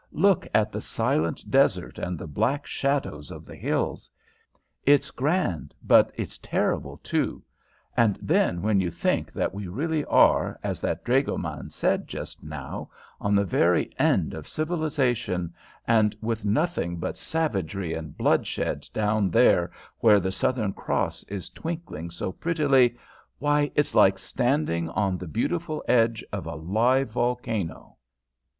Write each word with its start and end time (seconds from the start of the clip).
"Look 0.13 0.47
at 0.51 0.71
the 0.71 0.81
silent 0.81 1.45
desert 1.51 1.99
and 1.99 2.17
the 2.17 2.25
black 2.25 2.65
shadows 2.65 3.29
of 3.29 3.45
the 3.45 3.55
hills. 3.55 4.09
It's 4.83 5.11
grand, 5.11 5.75
but 5.83 6.11
it's 6.15 6.39
terrible, 6.39 6.97
too; 7.03 7.43
and 7.95 8.17
then 8.19 8.63
when 8.63 8.79
you 8.81 8.89
think 8.89 9.31
that 9.33 9.53
we 9.53 9.67
really 9.67 10.03
are, 10.05 10.59
as 10.63 10.81
that 10.81 11.03
dragoman 11.05 11.69
said 11.69 12.07
just 12.07 12.41
now, 12.43 12.89
on 13.19 13.35
the 13.35 13.45
very 13.45 13.93
end 13.99 14.33
of 14.33 14.47
civilisation, 14.47 15.53
and 15.87 16.15
with 16.19 16.43
nothing 16.45 16.97
but 16.97 17.15
savagery 17.15 17.93
and 17.93 18.17
bloodshed 18.17 18.87
down 18.95 19.29
there 19.29 19.69
where 19.99 20.19
the 20.19 20.31
Southern 20.31 20.73
Cross 20.73 21.25
is 21.25 21.47
twinkling 21.47 22.09
so 22.09 22.31
prettily, 22.31 22.97
why, 23.37 23.71
it's 23.75 23.93
like 23.93 24.17
standing 24.17 24.89
on 24.89 25.19
the 25.19 25.27
beautiful 25.27 25.83
edge 25.87 26.25
of 26.33 26.47
a 26.47 26.55
live 26.55 27.11
volcano." 27.11 27.97